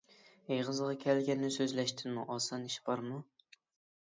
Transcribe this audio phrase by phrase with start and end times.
[0.53, 3.21] ئېغىزغا كەلگەننى سۆزلەشتىنمۇ ئاسان ئىش بارمۇ؟